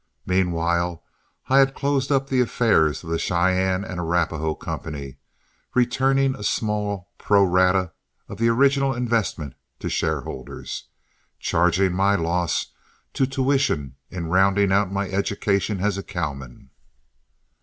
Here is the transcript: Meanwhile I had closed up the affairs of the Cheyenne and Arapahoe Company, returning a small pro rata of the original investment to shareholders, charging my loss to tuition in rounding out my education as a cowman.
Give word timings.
Meanwhile 0.25 1.03
I 1.47 1.59
had 1.59 1.75
closed 1.75 2.11
up 2.11 2.27
the 2.27 2.41
affairs 2.41 3.03
of 3.03 3.11
the 3.11 3.19
Cheyenne 3.19 3.83
and 3.85 3.99
Arapahoe 3.99 4.55
Company, 4.55 5.17
returning 5.75 6.33
a 6.33 6.41
small 6.43 7.11
pro 7.19 7.43
rata 7.43 7.91
of 8.27 8.39
the 8.39 8.49
original 8.49 8.95
investment 8.95 9.53
to 9.77 9.89
shareholders, 9.89 10.85
charging 11.39 11.93
my 11.93 12.15
loss 12.15 12.71
to 13.13 13.27
tuition 13.27 13.95
in 14.09 14.25
rounding 14.25 14.71
out 14.71 14.91
my 14.91 15.07
education 15.07 15.81
as 15.81 15.99
a 15.99 16.03
cowman. 16.03 16.71